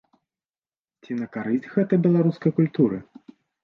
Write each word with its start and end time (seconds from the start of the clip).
Ці 1.05 1.19
на 1.21 1.29
карысць 1.37 1.71
гэта 1.77 2.03
беларускай 2.09 2.51
культуры? 2.63 2.97